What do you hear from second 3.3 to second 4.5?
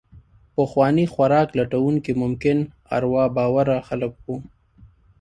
باوره خلک وو.